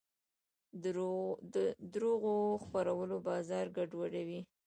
[1.53, 1.55] د
[1.93, 4.41] دروغو خپرول بازار ګډوډوي.